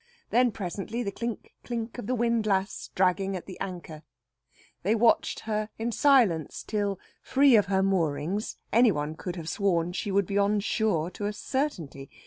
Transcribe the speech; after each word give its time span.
Then 0.31 0.51
presently 0.51 1.03
the 1.03 1.11
clink 1.11 1.53
clink 1.63 1.99
of 1.99 2.07
the 2.07 2.15
windlass 2.15 2.89
dragging 2.95 3.35
at 3.35 3.45
the 3.45 3.59
anchor. 3.59 4.01
They 4.81 4.95
watched 4.95 5.41
her 5.41 5.69
in 5.77 5.91
silence 5.91 6.63
till, 6.63 6.99
free 7.21 7.55
of 7.55 7.67
her 7.67 7.83
moorings, 7.83 8.57
any 8.73 8.91
one 8.91 9.13
could 9.13 9.35
have 9.35 9.47
sworn 9.47 9.93
she 9.93 10.09
would 10.09 10.25
be 10.25 10.39
on 10.39 10.59
shore 10.59 11.11
to 11.11 11.27
a 11.27 11.33
certainty. 11.33 12.09